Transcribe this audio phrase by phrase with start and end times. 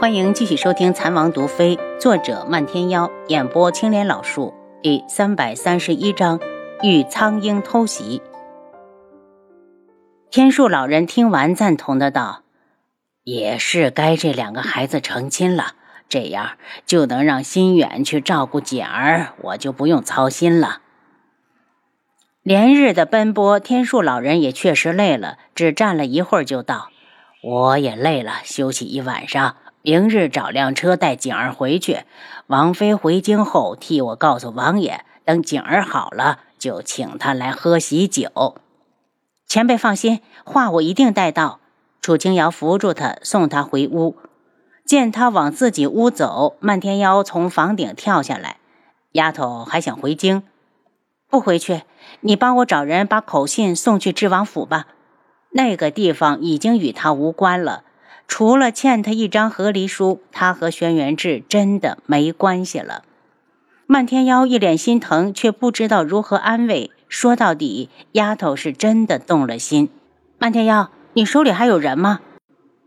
[0.00, 6.40] 欢迎继续收听《残王毒妃》，作者漫天妖，演播青莲老树，第三百三十一章：
[6.82, 8.22] 遇苍鹰偷袭。
[10.30, 12.44] 天树老人听完，赞同的道
[13.24, 15.74] ：“也是该这两个孩子成亲了，
[16.08, 16.52] 这样
[16.86, 20.80] 就能让心远去照顾简儿，我就不用操心了。”
[22.42, 26.88] 连日的奔波，天树老人也确实累了，只站了一会儿就到
[27.44, 32.00] ：“我也累了，休息一晚上。”明日找辆车带景儿回去。
[32.46, 38.56] 王妃回京后，替我告诉王爷，等景儿好了，就请他来喝喜酒。
[39.46, 41.60] 前辈放心，话我一定带到。
[42.02, 44.16] 楚清瑶扶住他，送他回屋。
[44.84, 48.56] 见他往自己屋走，漫天妖从房顶跳下来。
[49.12, 50.42] 丫头还想回京？
[51.28, 51.82] 不回去，
[52.20, 54.86] 你帮我找人把口信送去知王府吧。
[55.50, 57.84] 那个地方已经与他无关了。
[58.30, 63.02] 除了欠他一张和离书，他和轩辕志真的没关系了。
[63.86, 66.92] 漫天妖一脸心疼，却不知道如何安慰。
[67.08, 69.90] 说到底，丫头是真的动了心。
[70.38, 72.20] 漫天妖，你手里还有人吗？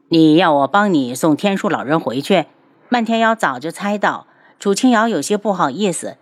[0.08, 2.46] 你要我帮你送天书老人回去？
[2.88, 4.26] 漫天妖早就猜到，
[4.58, 6.16] 楚清瑶有些不好意思。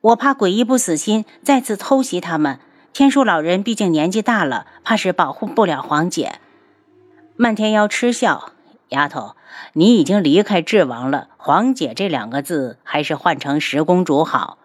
[0.00, 2.58] 我怕诡异不死心，再次偷袭他们。
[2.92, 6.40] 天书老人毕竟年纪大了，怕是保护不了皇姐。
[7.36, 8.52] 漫天妖嗤笑。
[8.90, 9.34] 丫头，
[9.72, 14.58] 你已经离开智王了，皇姐这两个字还是换成十公主好。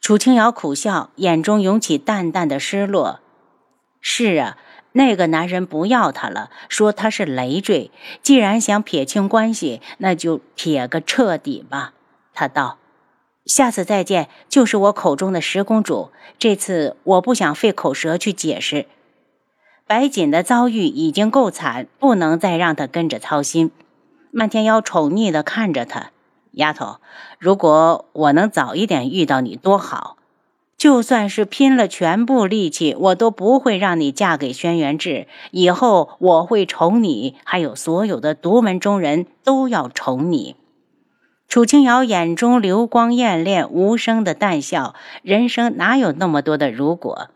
[0.00, 3.20] 楚清瑶苦笑，眼中涌起淡淡的失落。
[4.00, 4.58] 是啊，
[4.92, 7.90] 那个男人不要她了，说她是累赘。
[8.22, 11.94] 既然想撇清关系，那就撇个彻底吧。
[12.34, 12.78] 他道
[13.46, 16.10] ：“下次再见，就是我口中的十公主。
[16.38, 18.86] 这次我不想费口舌去解释。”
[19.86, 23.70] 白锦的遭遇已经够惨，不能再让他跟着操心。
[24.30, 26.10] 漫天妖宠溺地看着他，
[26.52, 26.96] 丫头，
[27.38, 30.16] 如果我能早一点遇到你多好！
[30.78, 35.26] 就算是拼了全部力气，我都不会让你嫁给轩辕志。
[35.50, 40.56] 以后我会宠你，还有所有的独门中人都要宠你。
[41.46, 44.94] 楚清瑶眼中流光艳恋，无声的淡笑。
[45.22, 47.28] 人生哪有那么多的如果？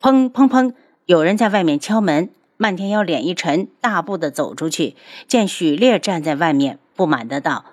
[0.00, 0.74] 砰砰砰！
[1.06, 4.96] 有人在外面敲门，漫天妖脸一沉，大步的走出去，
[5.28, 7.66] 见许烈站在外面，不满的道：“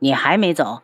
[0.00, 0.82] 你还没走？”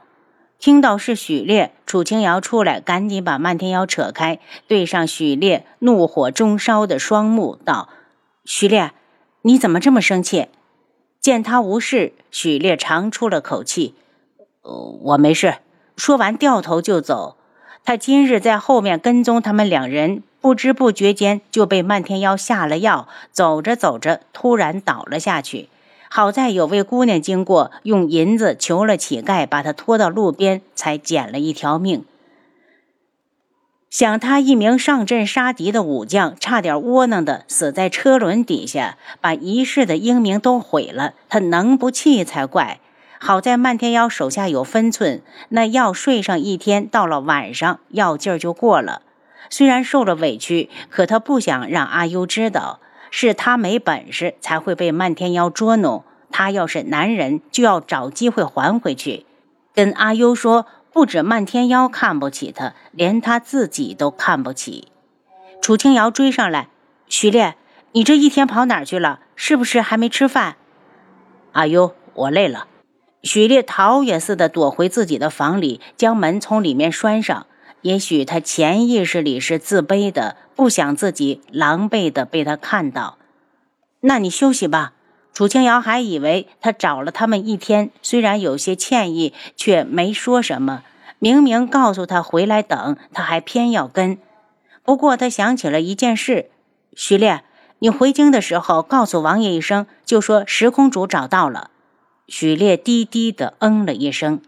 [0.59, 7.91] 听到是许烈，楚清瑶出来，赶紧把漫天妖扯开，对上许烈怒火中烧的双目，道
[8.47, 8.93] ：“许烈，
[9.43, 10.49] 你怎么这么生气？”
[11.21, 13.94] 见他无事，许烈长出了口气
[15.03, 15.56] ：“我没事。”
[15.99, 17.37] 说完掉头就走。
[17.84, 20.22] 他今日在后面跟踪他们两人。
[20.41, 25.69] 不知不觉间就被漫天妖下了药，走着走着突然倒了下去。
[26.09, 32.05] 好在有位姑娘经过，用银子求了乞丐，把他拖到路边，才捡了一条命。
[33.91, 42.81] 想他一名上阵杀敌的武将，差点窝囊的死在车轮底下，把一世的英名都毁了，他能不气才怪。
[43.19, 49.03] 好在漫天妖手下有分寸，那药睡上一天，到了晚上药劲儿就过了。
[49.50, 52.81] 虽然受了委屈，可他不想让阿优知道，
[53.11, 56.05] 是他没本事才会被漫天妖捉弄。
[56.31, 59.27] 他要是男人，就要找机会还回去。
[59.75, 64.87] 跟阿优说，不止漫天妖看不起他，连他自己都看不起。
[65.61, 66.69] 楚清瑶追上来，
[67.09, 67.56] 徐烈，
[67.93, 69.19] 你这一天跑哪儿去了？
[69.34, 70.56] 是不是还没吃饭？
[71.53, 72.69] 阿优，我累了。
[73.22, 77.47] 许烈逃也似的躲回自己的房里，将门从里面拴上。
[77.83, 83.17] 也许他潜意识里是自卑的，不想自己狼狈的被他看到。
[84.01, 84.93] 那你休息吧。
[85.33, 90.83] 楚清瑶还以为他找了他们一天，虽然有些歉意，却没说什么。
[91.19, 94.19] 明明告诉他回来等，他还偏要跟。
[94.83, 96.51] 不过他想起了一件事：
[96.95, 97.43] 徐烈，
[97.79, 101.71] 你回京的时候告诉王爷一声，就说十公主找到了。
[102.27, 104.43] 许烈低低的嗯了一声。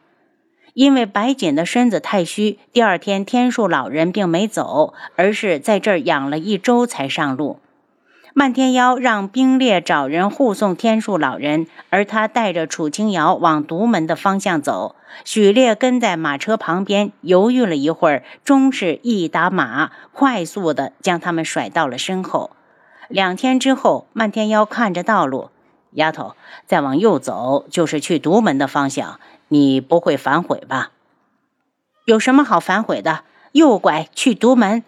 [0.74, 7.58] 因为白锦的身子太虚，第二天天树老人并没走，而是在这儿养了一周才上路。
[8.34, 14.96] 漫天妖让冰烈找人护送天树老人，而他带着楚清瑶往独门的方向走。
[15.26, 22.52] 许烈跟在马车旁边，犹豫了一会儿，终是一打马，快速的将他们甩到了身后。
[23.08, 25.50] 两天之后，漫天妖看着道路，
[25.90, 26.34] 丫头，
[26.64, 29.20] 再往右走就是去独门的方向。
[29.52, 30.93] 你不会反悔吧？
[32.06, 33.25] 有什么好反悔的？
[33.52, 34.82] 右拐去独门。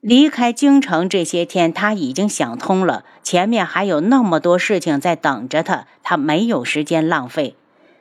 [0.00, 7.56] 离开京城这些天，他已经想通了，前面还有那么多事情在等着他，他没有时间浪费。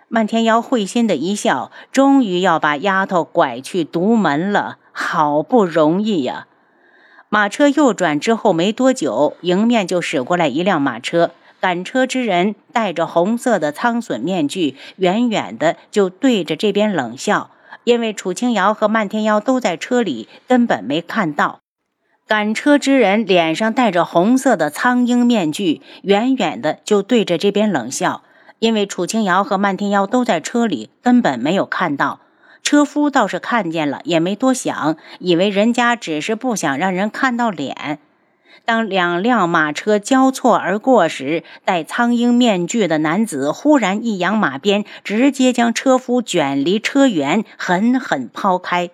[0.07, 6.45] 漫天妖会心的一笑，终于要把丫头拐去独门了，好不容易呀！
[7.29, 17.51] 马车右转之后没多久，迎面就驶过来一辆马车，赶车之人戴着红色的苍隼面具，远远的就对着这边冷笑，
[17.83, 21.59] 因为楚清瑶和漫天妖都在车里，根本没看到。
[22.27, 28.21] 赶车之人脸上戴着红色的苍鹰面具，远远的就对着这边冷笑。
[28.59, 32.19] 因为楚清瑶和漫天妖都在车里，根本没有看到。
[32.63, 37.99] 车夫倒是看见了，也没多想，以为人家只是不想让人看到脸。
[38.67, 48.89] 当两辆马车交错而过时，戴苍鹰面具的男子忽然一扬马鞭，直接将车夫卷离车辕，狠狠抛开。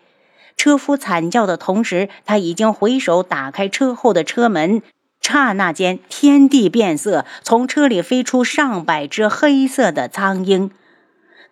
[0.56, 4.84] 车夫惨叫的同时，他已经回手打开车后的车门。
[5.20, 10.70] 刹那间，天地变色，从车里飞出上百只黑色的苍鹰。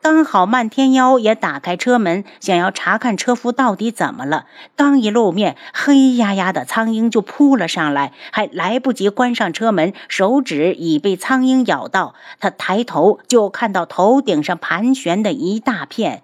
[0.04, 4.48] 刚好漫天妖也打开车门，想要查看车夫到底怎么了。
[4.76, 12.16] 刚一露面，黑压压的苍鹰就扑了上来，还来不及关上车门，手指已被苍鹰咬到。
[12.40, 16.24] 他抬头就看到头顶上盘旋的一大片。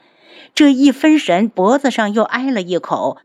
[0.55, 3.17] 这一分神，脖子上又挨了一口，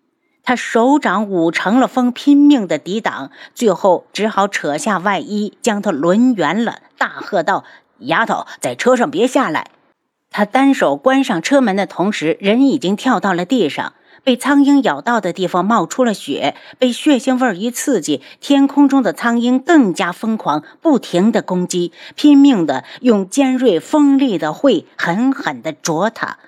[0.42, 7.64] 他手掌捂成了风，拼命的抵挡，最后只好扯下外衣，将他抡圆了，大喝道
[8.00, 9.68] ：“丫头，在车上别下来！”
[10.32, 13.92] 他单手关上车门的同时，人已经跳到了地上，
[14.24, 26.38] 被苍蝇咬到的地方冒出了血，被血腥味一刺激，天空中的苍蝇更加疯狂，不停的攻击，拼命的用尖锐锋利的喙狠狠地啄他。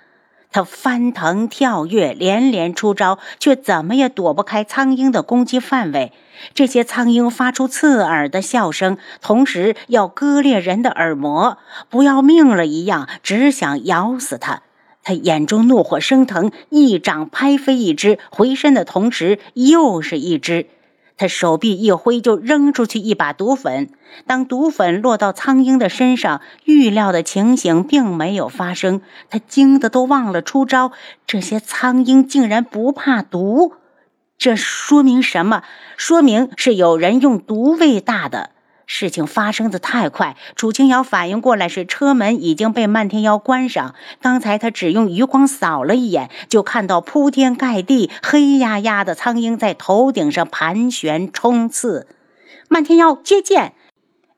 [0.54, 6.12] 他翻腾跳跃，连连出招，却怎么也躲不开苍鹰的攻击范围。
[6.54, 11.58] 这些苍鹰发出刺耳的笑声，同时要割裂人的耳膜，
[11.90, 14.62] 不要命了一样，只想咬死他。
[15.02, 20.68] 他眼中怒火升腾，一掌拍飞一只，回身的同时又是一只。
[21.16, 23.90] 他手臂一挥，就扔出去一把毒粉。
[24.26, 29.00] 当毒粉落到苍鹰的身上，预料的情形并没有发生。
[29.30, 30.92] 他惊得都忘了出招。
[31.26, 33.74] 这些苍鹰竟然不怕毒，
[34.36, 35.62] 这说明什么？
[35.96, 38.50] 说明是有人用毒喂大的。
[38.86, 43.94] 事情发生的太快，楚清瑶反应过来时，车门已经被漫天妖关上。
[44.20, 52.06] 刚才他只用余光扫了一眼，就看到铺天盖地、黑压压的苍鹰在头顶上盘旋冲刺。
[52.68, 53.72] 漫天妖接剑，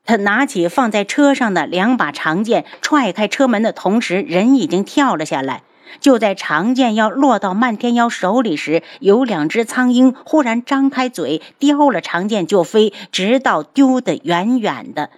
[0.04, 5.62] 他拿起放在车上的两把长剑，踹开车门的同时，人已经跳了下来。
[6.00, 15.10] 就在长剑要落到漫天妖手里时，有两只苍鹰忽然张开嘴，叼了长剑就飞，直到丢得远远的。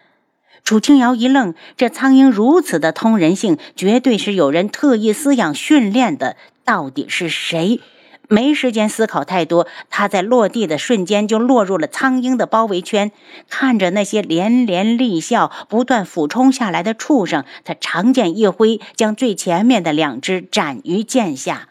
[0.65, 6.37] 楚清瑶一愣，这苍鹰如此的通人性，绝对是有人特意饲养训练的。
[6.65, 7.81] 到底是谁？
[8.29, 13.11] 没时间思考太多，他在落地的瞬间就落入了苍鹰的包围圈。
[13.49, 21.69] 看着那些连连厉笑、不断俯冲下来的畜生，他长剑一挥，将最前面的两只斩于剑下。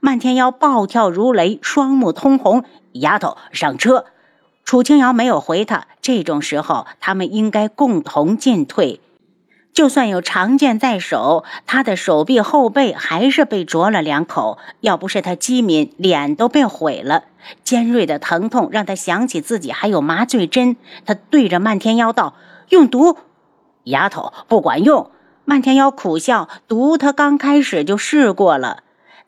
[0.00, 2.64] 漫天妖暴跳如雷，双目通红。
[2.92, 4.04] 丫头，上车！
[4.64, 5.86] 楚清瑶没有回他。
[6.02, 9.00] 这种时候，他们应该共同进退。
[9.76, 14.56] 就算有长剑在手，他的手臂后背还是被啄了两口。
[14.80, 17.24] 要不是他机敏，脸都被毁了。
[17.62, 20.76] 尖锐的疼痛让他想起自己还有麻醉针。
[21.04, 22.36] 他对着漫天妖道
[22.70, 23.18] ：“用毒，
[23.84, 25.10] 丫头不管用。”
[25.44, 28.78] 漫天妖苦笑：“毒他刚开始就试过了。”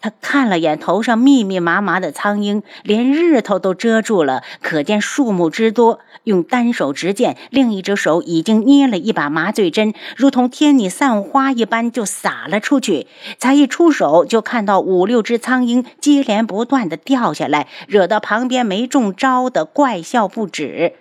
[0.00, 5.99] 他看了眼头上密密麻麻的苍蝇，连日头都遮住了，可见数目之多。
[6.23, 13.09] 用单手执剑，另一只手已经捏了一把麻醉针，如同天女散花一般就撒了出去。
[13.38, 20.93] 才一出手，就看到五六只苍蝇接连不断的掉下来，惹得旁边没中招的怪笑不止。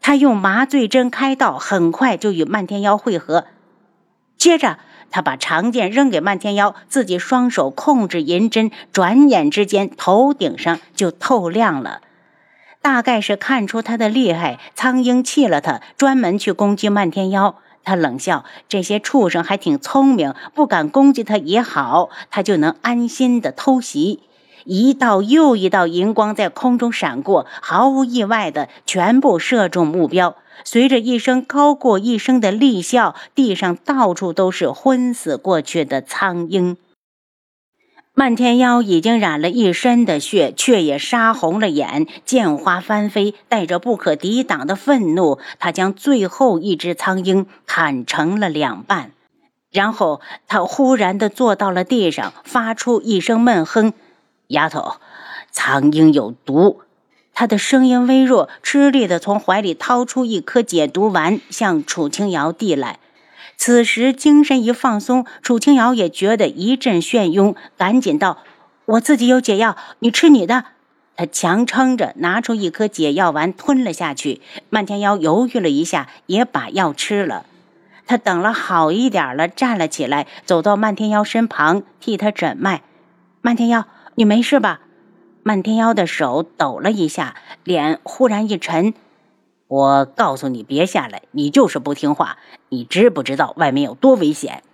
[0.00, 3.44] 他用麻醉针开道，很快就与漫天妖会合。
[4.38, 4.78] 接着。
[5.10, 12.00] 他把长剑扔给漫天妖，自己双手控制银针，转眼之间头顶上就透亮了。
[12.82, 17.56] 大概是看出他的厉害，苍鹰弃了他，专门去攻击漫天妖。
[17.82, 24.20] 他冷笑：这些畜生还挺聪明，不敢攻击他也好，他就能安心的偷袭。
[24.64, 30.34] 一道又一道银光在空中闪过，毫无意外的全部射中目标。
[30.64, 36.76] 随着一声高过一声的厉笑，地上到处都是昏死过去的苍鹰。
[38.18, 49.12] 漫天妖已经染了一身的血，却也杀红了眼，剑花翻飞，带着不可抵挡的愤怒，他将最后一只苍鹰砍成了两半，
[49.70, 53.92] 然后他忽然的坐到了地上，发出一声闷哼
[54.48, 54.96] ：“丫头，
[55.50, 56.80] 苍鹰有毒。”
[57.38, 62.98] 他的声音微弱，吃力的从怀里掏出一颗解毒丸，向楚清瑶递来。
[63.58, 68.38] 此时精神一放松，楚清瑶也觉得一阵眩晕，赶紧道
[68.86, 70.64] ：“我自己有解药，你吃你的。”
[71.14, 74.40] 他强撑着拿出一颗解药丸吞了下去。
[74.70, 77.44] 漫天妖犹豫了一下，也把药吃了。
[78.06, 82.80] 他等了好一点了，站了起来，走到漫天妖身旁，替他诊脉。
[83.42, 84.80] 漫天妖，你没事吧？
[85.46, 88.94] 漫天妖的手抖了一下，脸忽然一沉。
[89.68, 92.38] 我告诉你别下来，你就是不听话。
[92.70, 94.64] 你知不知道外面有多危险？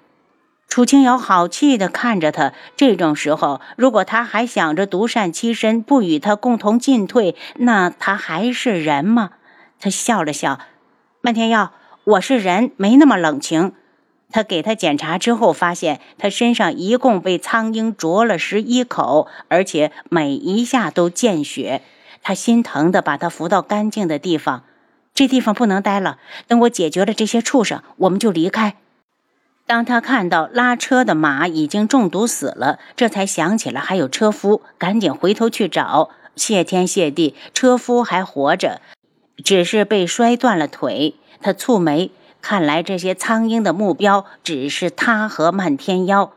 [0.69, 2.55] 楚清瑶好气地看着他。
[2.75, 9.33] 这种时候，如果他还想着独善其身，不与他共同进退，那他还是人吗？
[9.79, 10.59] 他笑了笑
[11.21, 11.73] ：“漫天妖，
[12.05, 13.75] 我是人，没那么冷情。”
[14.33, 21.83] 他给他检查之后，发现他身上一共被苍蝇啄了十一口，而且每一下都见血。
[22.23, 24.65] 他心疼地把他扶到干净的地方。
[25.15, 28.77] 这地方不能待了，等我解决了这些畜生，我们就离开。
[29.67, 36.09] 当他看到拉车的马已经中毒死了，这才想起来还有车夫，赶紧回头去找。
[36.35, 38.81] 谢天谢地，车夫还活着，
[39.45, 41.17] 只是被摔断了腿。
[41.43, 42.11] 他蹙眉，
[42.43, 46.33] 看来这些苍鹰的目标只是他和漫天妖。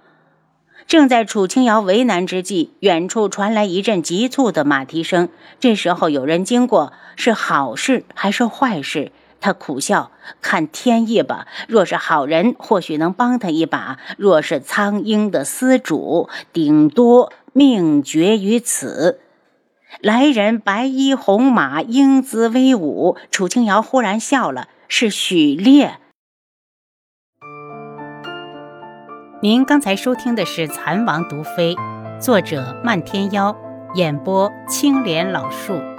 [0.88, 5.30] 正在楚清瑶为难之际，远处传来一阵急促的马蹄声。
[5.60, 9.12] 这时候有人经过，是好事还是坏事？
[9.42, 11.48] 他苦笑，看天意吧。
[11.68, 19.20] 若是好人，或许能帮他一把；若是苍鹰的司主，顶多命绝于此。
[20.02, 23.18] 来人，白衣红马，英姿威武。
[23.32, 26.00] 楚清瑶忽然笑了，是许烈。
[29.42, 31.76] 您刚才收听的是《蚕王毒妃》，
[32.20, 33.56] 作者漫天妖，
[33.96, 35.95] 演播青莲老树。